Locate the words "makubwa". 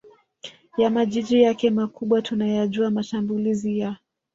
1.69-2.21